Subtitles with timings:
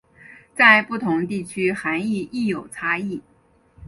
[0.55, 3.21] 在不同地区涵义亦有差异。